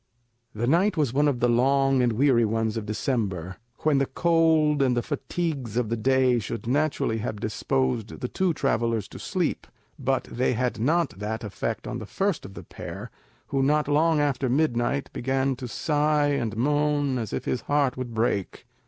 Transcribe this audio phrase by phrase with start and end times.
[0.55, 4.81] The night was one of the long and weary ones of December, when the cold
[4.81, 9.67] and the fatigues of the day should naturally have disposed the two travellers to sleep;
[9.99, 13.11] but they had not that effect on the first of the pair,
[13.49, 18.11] who not long after midnight began to sigh and moan as if his heart would
[18.15, 18.65] break.